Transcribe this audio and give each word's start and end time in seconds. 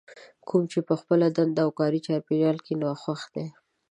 کوم 0.47 0.63
چې 0.71 0.79
په 0.87 0.93
خپله 1.01 1.27
دنده 1.37 1.61
او 1.65 1.69
کاري 1.79 1.99
چاپېريال 2.07 2.57
کې 2.65 2.73
ناخوښ 2.83 3.21
دي. 3.35 3.47